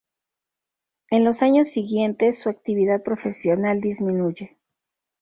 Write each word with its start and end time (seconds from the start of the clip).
En 1.11 1.23
los 1.23 1.43
años 1.43 1.67
siguientes 1.67 2.39
su 2.39 2.49
actividad 2.49 3.03
profesional 3.03 3.79
disminuye. 3.81 4.57